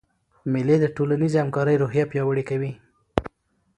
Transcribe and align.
مېلې 0.51 0.75
د 0.81 0.85
ټولنیزي 0.95 1.37
همکارۍ 1.43 1.75
روحیه 1.81 2.05
پیاوړې 2.11 2.43
کوي. 2.49 2.71